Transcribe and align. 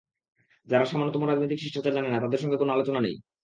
যারা 0.67 0.85
সামান্যতম 0.85 1.21
রাজনৈতিক 1.23 1.59
শিষ্টাচার 1.61 1.95
জানে 1.97 2.09
না, 2.09 2.17
তাদের 2.19 2.41
সঙ্গে 2.43 2.57
কোনো 2.57 2.71
আলোচনা 2.73 2.99
নেই। 3.01 3.15